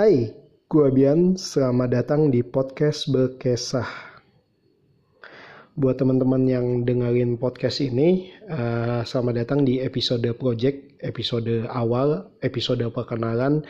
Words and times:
Hai, 0.00 0.32
gua 0.64 0.88
Bian. 0.88 1.36
Selamat 1.36 1.92
datang 1.92 2.32
di 2.32 2.40
podcast 2.40 3.04
Berkesah. 3.12 3.84
Buat 5.76 6.00
teman-teman 6.00 6.48
yang 6.48 6.88
dengerin 6.88 7.36
podcast 7.36 7.84
ini, 7.84 8.32
uh, 8.48 9.04
selamat 9.04 9.44
datang 9.44 9.60
di 9.68 9.76
episode 9.84 10.24
project, 10.40 10.96
episode 11.04 11.68
awal, 11.68 12.32
episode 12.40 12.80
perkenalan, 12.96 13.60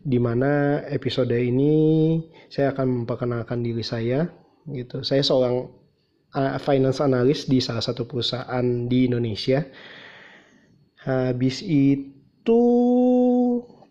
di 0.00 0.16
mana 0.16 0.80
episode 0.88 1.36
ini 1.36 2.24
saya 2.48 2.72
akan 2.72 3.04
memperkenalkan 3.04 3.60
diri 3.60 3.84
saya. 3.84 4.32
Gitu. 4.64 5.04
Saya 5.04 5.20
seorang 5.20 5.68
uh, 6.32 6.56
finance 6.56 7.04
analyst 7.04 7.52
di 7.52 7.60
salah 7.60 7.84
satu 7.84 8.08
perusahaan 8.08 8.64
di 8.88 9.12
Indonesia. 9.12 9.60
Habis 11.04 11.60
itu 11.60 12.60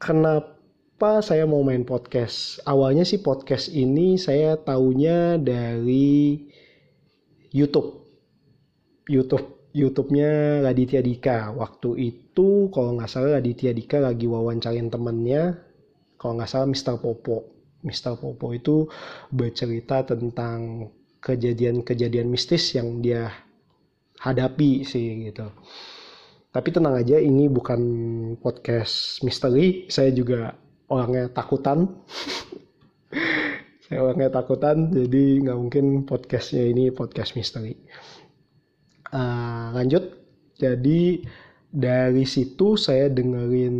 kenapa 0.01 0.54
kenapa 0.95 1.19
saya 1.27 1.43
mau 1.43 1.59
main 1.59 1.83
podcast? 1.83 2.63
Awalnya 2.63 3.03
sih 3.03 3.19
podcast 3.19 3.67
ini 3.67 4.15
saya 4.15 4.55
taunya 4.55 5.35
dari 5.35 6.39
YouTube. 7.51 7.99
YouTube, 9.03 9.75
YouTube-nya 9.75 10.63
Raditya 10.63 11.03
Dika. 11.03 11.51
Waktu 11.51 11.99
itu 11.99 12.71
kalau 12.71 12.95
nggak 12.95 13.11
salah 13.11 13.43
Raditya 13.43 13.75
Dika 13.75 13.99
lagi 13.99 14.23
wawancarin 14.23 14.87
temennya, 14.87 15.59
kalau 16.15 16.39
nggak 16.39 16.47
salah 16.47 16.71
Mr. 16.71 16.95
Popo. 17.03 17.43
Mr. 17.83 18.15
Popo 18.15 18.55
itu 18.55 18.87
bercerita 19.35 20.07
tentang 20.07 20.87
kejadian-kejadian 21.19 22.31
mistis 22.31 22.71
yang 22.71 23.03
dia 23.03 23.35
hadapi 24.23 24.87
sih 24.87 25.27
gitu. 25.27 25.51
Tapi 26.55 26.71
tenang 26.71 26.95
aja, 26.95 27.19
ini 27.19 27.51
bukan 27.51 27.83
podcast 28.39 29.19
misteri. 29.27 29.91
Saya 29.91 30.15
juga 30.15 30.55
orangnya 30.89 31.31
takutan. 31.33 31.89
Saya 33.85 34.01
orangnya 34.01 34.33
takutan 34.33 34.89
jadi 34.89 35.45
nggak 35.45 35.57
mungkin 35.61 35.85
podcastnya 36.09 36.65
ini 36.65 36.89
podcast 36.89 37.37
misteri. 37.37 37.77
Uh, 39.13 39.69
lanjut. 39.77 40.25
Jadi 40.57 41.21
dari 41.69 42.25
situ 42.25 42.79
saya 42.79 43.11
dengerin 43.11 43.77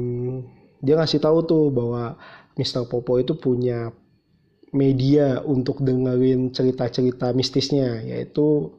dia 0.84 1.00
ngasih 1.00 1.24
tahu 1.24 1.48
tuh 1.48 1.66
bahwa 1.74 2.20
Mr. 2.54 2.86
Popo 2.86 3.18
itu 3.18 3.34
punya 3.34 3.90
media 4.76 5.42
untuk 5.42 5.82
dengerin 5.82 6.52
cerita-cerita 6.54 7.32
mistisnya 7.32 8.06
yaitu 8.06 8.78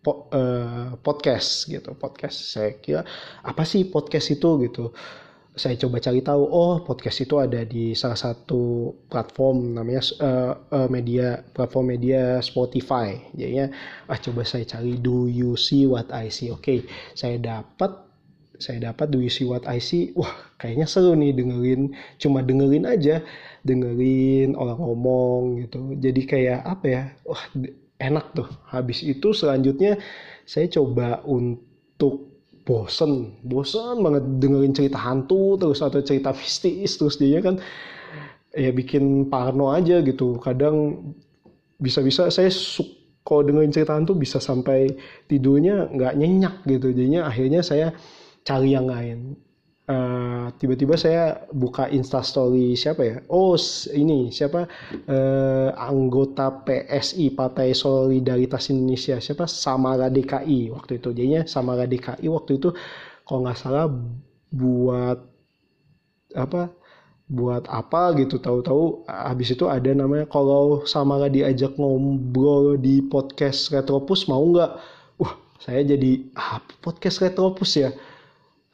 po, 0.00 0.32
uh, 0.32 0.96
podcast 1.04 1.68
gitu. 1.68 1.92
Podcast 2.00 2.48
saya 2.48 2.80
kira 2.80 3.04
apa 3.44 3.68
sih 3.68 3.84
podcast 3.92 4.32
itu 4.32 4.48
gitu 4.64 4.94
saya 5.54 5.78
coba 5.78 6.02
cari 6.02 6.18
tahu 6.18 6.42
oh 6.50 6.82
podcast 6.82 7.22
itu 7.22 7.38
ada 7.38 7.62
di 7.62 7.94
salah 7.94 8.18
satu 8.18 8.90
platform 9.06 9.78
namanya 9.78 10.02
uh, 10.18 10.52
uh, 10.74 10.88
media 10.90 11.46
platform 11.54 11.94
media 11.94 12.42
Spotify. 12.42 13.14
Jadinya 13.38 13.70
ah 14.10 14.18
coba 14.18 14.42
saya 14.42 14.66
cari 14.66 14.98
do 14.98 15.30
you 15.30 15.54
see 15.54 15.86
what 15.86 16.10
I 16.10 16.26
see? 16.34 16.50
Oke 16.50 16.58
okay, 16.58 16.78
saya 17.14 17.38
dapat 17.38 17.94
saya 18.58 18.90
dapat 18.90 19.14
do 19.14 19.22
you 19.22 19.30
see 19.30 19.46
what 19.46 19.62
I 19.70 19.78
see? 19.78 20.10
Wah 20.18 20.34
kayaknya 20.58 20.90
seru 20.90 21.14
nih 21.14 21.30
dengerin 21.30 21.94
cuma 22.18 22.42
dengerin 22.42 22.90
aja 22.90 23.22
dengerin 23.62 24.58
orang 24.58 24.82
ngomong 24.82 25.62
gitu. 25.62 25.94
Jadi 26.02 26.22
kayak 26.26 26.66
apa 26.66 26.86
ya 26.90 27.02
wah 27.22 27.46
enak 28.02 28.34
tuh. 28.34 28.50
Habis 28.74 29.06
itu 29.06 29.30
selanjutnya 29.30 30.02
saya 30.42 30.66
coba 30.66 31.22
untuk 31.22 32.33
bosen 32.64 33.36
bosen 33.44 34.00
banget 34.00 34.24
dengerin 34.40 34.72
cerita 34.72 34.96
hantu 34.96 35.60
terus 35.60 35.84
atau 35.84 36.00
cerita 36.00 36.32
mistis 36.32 36.96
terus 36.96 37.20
dia 37.20 37.44
kan 37.44 37.60
ya 38.56 38.72
bikin 38.72 39.28
parno 39.28 39.70
aja 39.70 40.00
gitu. 40.00 40.40
Kadang 40.40 41.06
bisa-bisa 41.76 42.32
saya 42.32 42.48
kalau 43.24 43.44
dengerin 43.44 43.72
cerita 43.74 43.92
hantu 43.92 44.16
bisa 44.16 44.40
sampai 44.40 44.96
tidurnya 45.28 45.92
nggak 45.92 46.14
nyenyak 46.16 46.54
gitu. 46.64 46.90
Jadinya 46.96 47.28
akhirnya 47.28 47.60
saya 47.60 47.92
cari 48.44 48.72
yang 48.72 48.88
lain 48.88 49.36
eh, 49.84 50.46
tiba-tiba 50.56 50.96
saya 50.96 51.44
buka 51.52 51.92
instastory 51.92 52.72
siapa 52.72 53.02
ya? 53.04 53.16
Oh 53.28 53.52
ini 53.92 54.32
siapa? 54.32 54.64
Uh, 55.04 55.70
anggota 55.76 56.64
PSI 56.64 57.36
Partai 57.36 57.76
Solidaritas 57.76 58.72
Indonesia. 58.72 59.20
Siapa? 59.20 59.44
Samara 59.44 60.08
DKI 60.08 60.72
waktu 60.72 61.00
itu. 61.00 61.12
Jadinya 61.12 61.44
Samara 61.44 61.84
DKI 61.84 62.26
waktu 62.32 62.56
itu 62.56 62.72
kalau 63.28 63.44
nggak 63.44 63.58
salah 63.60 63.86
buat 64.48 65.18
apa? 66.32 66.72
Buat 67.28 67.68
apa 67.68 68.16
gitu 68.20 68.40
tahu-tahu. 68.40 69.04
Habis 69.08 69.52
itu 69.52 69.68
ada 69.68 69.92
namanya 69.92 70.24
kalau 70.28 70.88
Samara 70.88 71.28
diajak 71.28 71.76
ngobrol 71.76 72.80
di 72.80 73.04
podcast 73.04 73.68
Retropus 73.68 74.28
mau 74.32 74.40
nggak? 74.40 74.70
Wah 75.20 75.34
saya 75.60 75.84
jadi 75.84 76.24
ah 76.36 76.60
podcast 76.80 77.20
Retropus 77.20 77.76
ya 77.76 77.92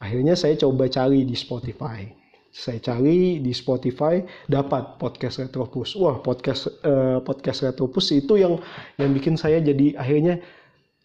Akhirnya 0.01 0.33
saya 0.33 0.57
coba 0.57 0.89
cari 0.89 1.21
di 1.23 1.37
Spotify. 1.37 2.09
Saya 2.51 2.81
cari 2.81 3.39
di 3.39 3.53
Spotify 3.53 4.19
dapat 4.49 4.97
podcast 4.97 5.39
Retropus. 5.39 5.95
Wah, 5.95 6.19
podcast 6.19 6.67
uh, 6.83 7.21
podcast 7.21 7.63
Retropus 7.63 8.11
itu 8.11 8.35
yang 8.41 8.57
yang 8.97 9.13
bikin 9.13 9.37
saya 9.37 9.61
jadi 9.61 9.95
akhirnya 9.95 10.41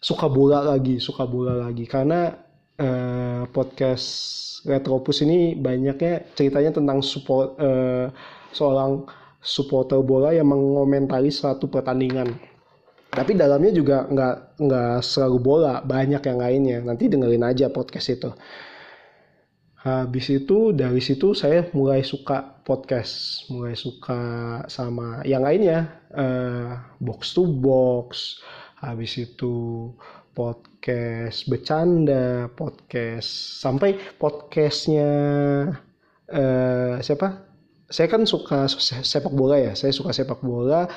suka 0.01 0.25
bola 0.27 0.65
lagi, 0.65 0.97
suka 0.97 1.23
bola 1.29 1.69
lagi 1.69 1.85
karena 1.85 2.35
uh, 2.81 3.45
podcast 3.53 4.09
Retropus 4.65 5.23
ini 5.23 5.53
banyaknya 5.53 6.33
ceritanya 6.33 6.81
tentang 6.81 6.99
support 7.05 7.55
uh, 7.61 8.09
seorang 8.51 9.05
supporter 9.37 10.01
bola 10.01 10.33
yang 10.33 10.49
mengomentari 10.49 11.29
suatu 11.29 11.69
pertandingan 11.69 12.35
tapi 13.07 13.33
dalamnya 13.33 13.71
juga 13.71 14.03
nggak 14.05 14.59
nggak 14.59 14.95
selalu 14.99 15.37
bola 15.39 15.79
banyak 15.79 16.19
yang 16.19 16.37
lainnya 16.37 16.77
nanti 16.83 17.07
dengerin 17.07 17.45
aja 17.47 17.71
podcast 17.71 18.11
itu 18.11 18.29
habis 19.87 20.27
itu 20.27 20.75
dari 20.75 20.99
situ 20.99 21.31
saya 21.31 21.71
mulai 21.71 22.03
suka 22.03 22.59
podcast. 22.67 23.45
Mulai 23.47 23.79
suka 23.79 24.19
sama 24.67 25.23
yang 25.23 25.47
lainnya. 25.47 25.87
Uh, 26.11 26.75
box 26.99 27.31
to 27.31 27.47
box. 27.47 28.41
Habis 28.83 29.15
itu 29.17 29.89
podcast 30.35 31.49
bercanda 31.49 32.45
podcast 32.53 33.29
sampai 33.63 33.97
podcastnya 34.21 35.09
uh, 36.29 36.95
siapa? 37.01 37.47
Saya 37.87 38.11
kan 38.11 38.27
suka 38.27 38.67
sepak 39.05 39.31
bola 39.31 39.55
ya. 39.55 39.73
Saya 39.73 39.95
suka 39.95 40.11
sepak 40.11 40.43
bola. 40.43 40.91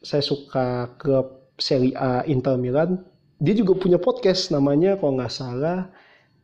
Saya 0.00 0.22
suka 0.22 0.94
klub 1.02 1.50
Serie 1.58 1.96
A 1.98 2.22
Inter 2.30 2.54
Milan. 2.54 3.02
Dia 3.42 3.58
juga 3.58 3.74
punya 3.74 3.98
podcast 3.98 4.54
namanya 4.54 4.94
kalau 4.96 5.18
nggak 5.18 5.34
salah 5.34 5.90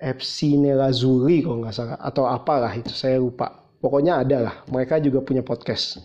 FC 0.00 0.56
Nerazzurri 0.56 1.44
kalau 1.44 1.61
nggak 1.61 1.77
salah 1.77 2.00
atau 2.00 2.25
apalah 2.25 2.72
itu 2.72 2.91
saya 2.91 3.21
lupa. 3.21 3.53
Pokoknya 3.81 4.25
ada 4.25 4.38
lah. 4.41 4.55
Mereka 4.72 5.00
juga 5.05 5.21
punya 5.21 5.44
podcast. 5.44 6.00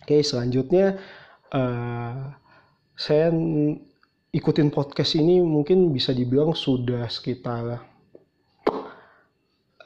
Oke 0.00 0.24
selanjutnya 0.24 0.96
uh, 1.52 2.32
saya 2.96 3.28
ikutin 4.32 4.72
podcast 4.72 5.16
ini 5.20 5.44
mungkin 5.44 5.92
bisa 5.92 6.16
dibilang 6.16 6.56
sudah 6.56 7.08
sekitar 7.12 7.84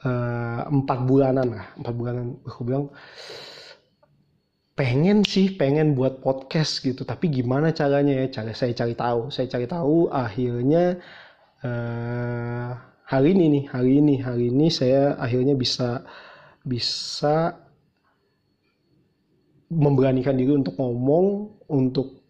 uh, 0.07 0.61
empat 0.71 0.99
bulanan 1.03 1.47
lah. 1.51 1.67
Empat 1.75 1.93
bulanan 1.95 2.39
aku 2.47 2.63
bilang 2.63 2.87
pengen 4.75 5.27
sih 5.27 5.55
pengen 5.59 5.95
buat 5.95 6.23
podcast 6.23 6.79
gitu. 6.79 7.03
Tapi 7.03 7.27
gimana 7.27 7.75
caranya 7.75 8.23
ya? 8.23 8.41
Cara 8.41 8.55
saya 8.55 8.71
cari 8.71 8.95
tahu. 8.95 9.31
Saya 9.31 9.47
cari 9.51 9.67
tahu 9.67 10.07
akhirnya 10.11 10.99
uh, 11.63 12.90
hari 13.11 13.35
ini 13.35 13.45
nih 13.59 13.65
hari 13.67 13.91
ini 13.99 14.15
hari 14.23 14.45
ini 14.47 14.71
saya 14.71 15.19
akhirnya 15.19 15.51
bisa 15.51 15.99
bisa 16.63 17.59
memberanikan 19.67 20.31
diri 20.31 20.55
untuk 20.55 20.79
ngomong 20.79 21.59
untuk 21.67 22.23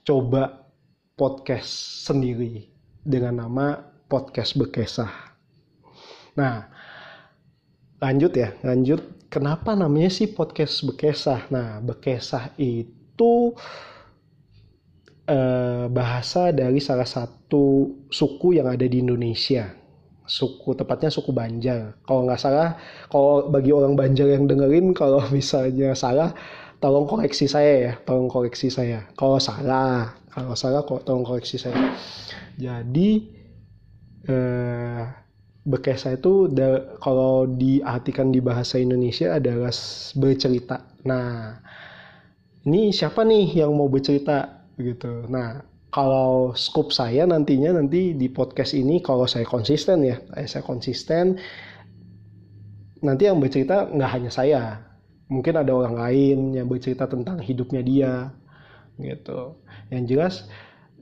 coba 0.00 0.64
podcast 1.12 1.68
sendiri 2.08 2.64
dengan 3.04 3.44
nama 3.44 3.76
podcast 4.08 4.56
berkesah. 4.56 5.36
Nah, 6.40 6.64
lanjut 8.00 8.32
ya, 8.32 8.56
lanjut. 8.64 9.28
Kenapa 9.28 9.76
namanya 9.76 10.08
sih 10.08 10.32
podcast 10.32 10.80
berkesah? 10.84 11.52
Nah, 11.52 11.80
berkesah 11.84 12.56
itu 12.56 13.52
eh, 15.28 15.86
bahasa 15.92 16.56
dari 16.56 16.80
salah 16.80 17.08
satu 17.08 17.94
suku 18.08 18.56
yang 18.56 18.68
ada 18.72 18.88
di 18.88 19.04
Indonesia 19.04 19.80
suku 20.30 20.78
tepatnya 20.78 21.10
suku 21.10 21.34
Banjar. 21.34 21.98
Kalau 22.06 22.22
nggak 22.22 22.38
salah, 22.38 22.78
kalau 23.10 23.50
bagi 23.50 23.74
orang 23.74 23.98
Banjar 23.98 24.30
yang 24.30 24.46
dengerin, 24.46 24.94
kalau 24.94 25.18
misalnya 25.34 25.98
salah, 25.98 26.30
tolong 26.78 27.10
koreksi 27.10 27.50
saya 27.50 27.72
ya, 27.90 27.92
tolong 28.06 28.30
koreksi 28.30 28.70
saya. 28.70 29.10
Kalau 29.18 29.42
salah, 29.42 30.14
kalau 30.30 30.54
salah, 30.54 30.86
kok 30.86 31.02
tolong 31.02 31.26
koreksi 31.26 31.58
saya. 31.58 31.74
Jadi 32.54 33.26
eh, 34.30 35.02
berkisah 35.66 36.16
itu 36.16 36.46
kalau 37.02 37.50
diartikan 37.50 38.30
di 38.30 38.38
bahasa 38.38 38.78
Indonesia 38.78 39.34
adalah 39.34 39.74
bercerita. 40.14 40.86
Nah, 41.04 41.58
ini 42.70 42.94
siapa 42.94 43.26
nih 43.26 43.66
yang 43.66 43.74
mau 43.74 43.90
bercerita 43.90 44.68
gitu. 44.78 45.26
Nah, 45.28 45.69
kalau 45.90 46.54
scope 46.54 46.94
saya 46.94 47.26
nantinya 47.26 47.78
nanti 47.82 48.14
di 48.14 48.30
podcast 48.30 48.78
ini 48.78 49.02
kalau 49.02 49.26
saya 49.26 49.42
konsisten 49.42 50.06
ya, 50.06 50.22
saya 50.46 50.62
konsisten 50.62 51.38
nanti 53.02 53.26
yang 53.26 53.42
bercerita 53.42 53.90
nggak 53.90 54.10
hanya 54.14 54.30
saya, 54.30 54.62
mungkin 55.26 55.58
ada 55.58 55.72
orang 55.74 55.96
lain 55.98 56.38
yang 56.54 56.66
bercerita 56.70 57.10
tentang 57.10 57.42
hidupnya 57.42 57.82
dia 57.82 58.12
gitu. 59.00 59.58
Yang 59.90 60.04
jelas 60.06 60.34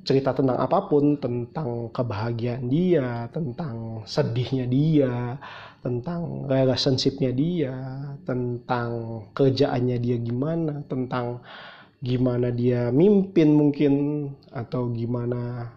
cerita 0.08 0.32
tentang 0.32 0.56
apa 0.56 0.88
pun, 0.88 1.20
tentang 1.20 1.92
kebahagiaan 1.92 2.64
dia, 2.70 3.28
tentang 3.28 4.06
sedihnya 4.08 4.64
dia, 4.64 5.36
tentang 5.84 6.48
relationshipnya 6.48 7.28
dia, 7.34 7.76
tentang 8.24 8.88
kerjaannya 9.36 9.96
dia 10.00 10.16
gimana, 10.16 10.80
tentang 10.88 11.44
gimana 11.98 12.54
dia 12.54 12.94
mimpin 12.94 13.54
mungkin 13.54 13.94
atau 14.54 14.90
gimana 14.94 15.74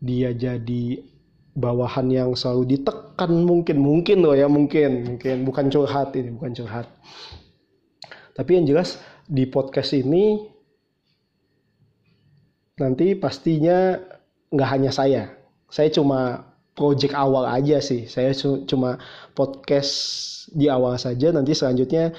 dia 0.00 0.32
jadi 0.32 1.04
bawahan 1.52 2.08
yang 2.08 2.30
selalu 2.32 2.76
ditekan 2.76 3.44
mungkin 3.44 3.76
mungkin 3.76 4.24
loh 4.24 4.32
ya 4.32 4.48
mungkin 4.48 5.16
mungkin 5.16 5.44
bukan 5.44 5.68
curhat 5.68 6.16
ini 6.16 6.32
bukan 6.32 6.56
curhat 6.56 6.88
tapi 8.32 8.56
yang 8.56 8.64
jelas 8.64 8.96
di 9.28 9.44
podcast 9.44 9.92
ini 9.92 10.40
nanti 12.80 13.12
pastinya 13.14 14.00
nggak 14.52 14.70
hanya 14.72 14.90
saya. 14.92 15.22
Saya 15.72 15.88
cuma 15.88 16.52
project 16.76 17.16
awal 17.16 17.48
aja 17.48 17.80
sih. 17.80 18.08
Saya 18.08 18.32
cuma 18.68 19.00
podcast 19.32 19.92
di 20.52 20.68
awal 20.68 20.96
saja. 21.00 21.32
Nanti 21.32 21.56
selanjutnya 21.56 22.12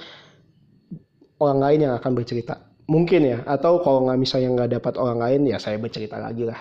orang 1.37 1.59
lain 1.61 1.79
yang 1.89 1.93
akan 1.97 2.11
bercerita. 2.17 2.72
Mungkin 2.89 3.21
ya. 3.23 3.37
Atau 3.47 3.79
kalau 3.81 4.07
nggak 4.07 4.19
misalnya 4.19 4.49
nggak 4.53 4.71
dapat 4.79 4.93
orang 4.99 5.19
lain 5.19 5.41
ya 5.49 5.57
saya 5.59 5.79
bercerita 5.79 6.19
lagi 6.19 6.47
lah 6.47 6.59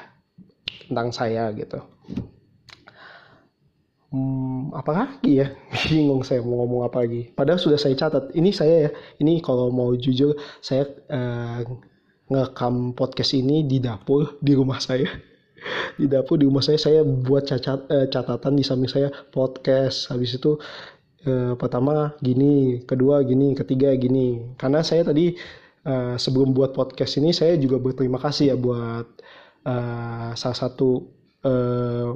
tentang 0.88 1.10
saya 1.14 1.50
gitu. 1.56 1.80
Hmm, 4.12 4.68
apa 4.76 4.92
lagi 4.92 5.40
ya? 5.40 5.56
Bingung 5.88 6.20
saya 6.20 6.44
mau 6.44 6.62
ngomong 6.62 6.84
apa 6.84 7.02
lagi. 7.02 7.32
Padahal 7.32 7.58
sudah 7.58 7.80
saya 7.80 7.96
catat. 7.96 8.30
Ini 8.36 8.50
saya 8.52 8.74
ya. 8.88 8.90
Ini 9.18 9.40
kalau 9.40 9.72
mau 9.72 9.96
jujur 9.96 10.36
saya 10.60 10.84
uh, 11.08 11.64
ngekam 12.32 12.96
podcast 12.96 13.36
ini 13.36 13.68
di 13.68 13.78
dapur 13.80 14.36
di 14.46 14.52
rumah 14.56 14.80
saya 14.80 15.08
di 15.94 16.10
dapur 16.10 16.40
di 16.40 16.48
rumah 16.48 16.64
saya 16.64 16.80
saya 16.80 17.06
buat 17.06 17.46
cacat 17.46 17.86
eh, 17.92 18.06
catatan 18.10 18.58
di 18.58 18.64
samping 18.66 18.90
saya 18.90 19.08
podcast 19.30 20.10
habis 20.10 20.34
itu 20.34 20.58
eh, 21.22 21.54
pertama 21.54 22.16
gini 22.18 22.82
kedua 22.82 23.22
gini 23.22 23.54
ketiga 23.54 23.94
gini 23.94 24.56
karena 24.58 24.82
saya 24.82 25.06
tadi 25.06 25.36
eh, 25.86 26.16
sebelum 26.18 26.54
buat 26.54 26.74
podcast 26.74 27.18
ini 27.20 27.30
saya 27.34 27.54
juga 27.58 27.78
berterima 27.78 28.18
kasih 28.20 28.54
ya 28.54 28.56
buat 28.58 29.06
eh, 29.66 30.30
salah 30.34 30.58
satu 30.58 31.06
eh, 31.44 32.10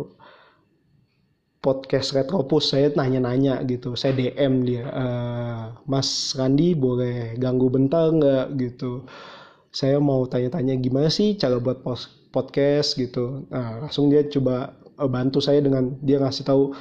podcast 1.63 2.15
Retropus 2.15 2.71
saya 2.71 2.95
nanya-nanya 2.95 3.59
gitu 3.67 3.99
saya 3.99 4.15
DM 4.15 4.63
dia 4.63 4.87
uh, 4.87 5.75
Mas 5.91 6.31
Randi 6.39 6.79
boleh 6.79 7.35
ganggu 7.43 7.67
bentar 7.67 8.07
nggak 8.15 8.55
gitu 8.55 9.03
saya 9.75 10.01
mau 10.01 10.25
tanya-tanya 10.31 10.79
gimana 10.81 11.13
sih 11.13 11.37
cara 11.37 11.61
buat 11.61 11.85
podcast 12.33 12.97
gitu. 12.97 13.45
Nah, 13.53 13.85
langsung 13.85 14.09
dia 14.09 14.25
coba 14.25 14.73
bantu 14.97 15.45
saya 15.45 15.61
dengan 15.61 15.93
dia 16.01 16.17
ngasih 16.17 16.49
tahu 16.49 16.73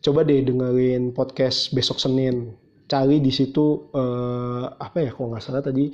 coba 0.00 0.24
deh 0.24 0.40
dengerin 0.40 1.12
podcast 1.12 1.72
besok 1.76 2.00
Senin. 2.00 2.56
Cari 2.88 3.20
di 3.20 3.28
situ 3.28 3.92
uh, 3.92 4.64
apa 4.80 4.96
ya 5.04 5.10
kalau 5.12 5.36
nggak 5.36 5.44
salah 5.44 5.60
tadi 5.60 5.92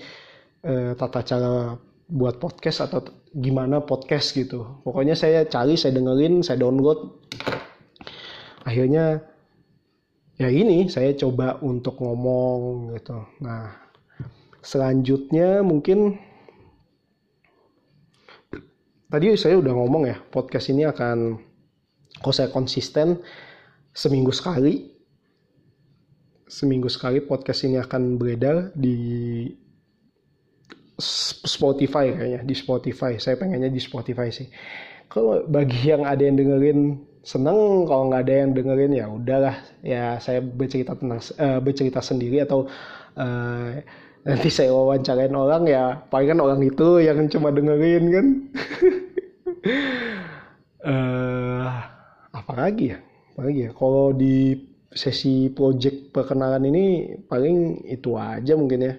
uh, 0.64 0.92
tata 0.96 1.20
cara 1.22 1.76
buat 2.08 2.36
podcast 2.40 2.88
atau 2.88 3.04
gimana 3.32 3.80
podcast 3.84 4.32
gitu. 4.36 4.80
Pokoknya 4.84 5.16
saya 5.16 5.44
cari, 5.48 5.76
saya 5.76 5.96
dengerin, 5.96 6.44
saya 6.44 6.60
download. 6.60 7.24
Akhirnya 8.64 9.20
ya 10.40 10.48
ini 10.50 10.88
saya 10.88 11.12
coba 11.14 11.60
untuk 11.60 12.00
ngomong 12.00 12.92
gitu. 12.96 13.18
Nah, 13.44 13.76
selanjutnya 14.64 15.60
mungkin 15.60 16.16
tadi 19.12 19.36
saya 19.38 19.60
udah 19.60 19.72
ngomong 19.76 20.10
ya 20.10 20.16
podcast 20.32 20.72
ini 20.72 20.88
akan 20.88 21.38
kalau 22.18 22.34
saya 22.34 22.50
konsisten 22.50 23.20
seminggu 23.94 24.34
sekali 24.34 24.90
seminggu 26.50 26.90
sekali 26.90 27.22
podcast 27.22 27.66
ini 27.68 27.78
akan 27.78 28.18
beredar 28.18 28.74
di 28.74 29.46
Spotify 31.44 32.14
kayaknya 32.14 32.40
di 32.46 32.54
Spotify. 32.54 33.12
Saya 33.18 33.34
pengennya 33.34 33.70
di 33.70 33.82
Spotify 33.82 34.30
sih. 34.30 34.46
Kalau 35.10 35.46
bagi 35.46 35.90
yang 35.90 36.06
ada 36.06 36.22
yang 36.22 36.38
dengerin 36.38 36.98
seneng. 37.24 37.88
Kalau 37.88 38.12
nggak 38.12 38.22
ada 38.28 38.34
yang 38.44 38.50
dengerin 38.54 38.92
ya 38.94 39.06
udahlah. 39.10 39.56
Ya 39.80 40.04
saya 40.22 40.38
bercerita 40.44 40.94
tentang 40.94 41.18
uh, 41.18 41.58
bercerita 41.58 41.98
sendiri 42.04 42.44
atau 42.44 42.68
uh, 43.18 43.68
nanti 44.24 44.48
saya 44.48 44.72
wawancarain 44.72 45.34
orang 45.34 45.68
ya 45.68 46.00
paling 46.08 46.32
kan 46.32 46.40
orang 46.40 46.60
itu 46.64 47.02
yang 47.02 47.18
cuma 47.32 47.50
dengerin 47.50 48.04
kan? 48.12 48.26
Uh, 50.84 51.64
apa 52.28 52.52
lagi 52.52 52.92
ya? 52.92 53.00
Apa 53.32 53.48
lagi 53.48 53.64
ya? 53.64 53.70
Kalau 53.72 54.12
di 54.12 54.52
sesi 54.92 55.48
project 55.48 56.12
perkenalan 56.12 56.68
ini 56.68 56.84
paling 57.24 57.88
itu 57.88 58.12
aja 58.20 58.52
mungkin 58.52 58.84
ya 58.84 58.94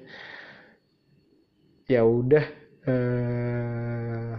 ya 1.85 2.01
udah 2.01 2.45
uh, 2.89 4.33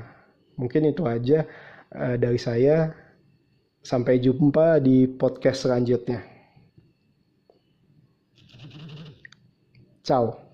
mungkin 0.59 0.91
itu 0.91 1.03
aja 1.07 1.47
uh, 1.95 2.17
dari 2.19 2.39
saya. 2.39 2.93
Sampai 3.87 4.19
jumpa 4.19 4.83
di 4.83 5.07
podcast 5.07 5.63
selanjutnya. 5.63 6.19
Ciao 10.03 10.46